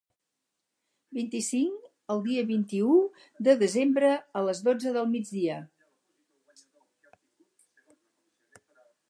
[1.17, 2.95] Vint-i-cinc el dia vint-i-u
[3.49, 4.09] de desembre
[4.41, 5.59] a les dotze del migdia.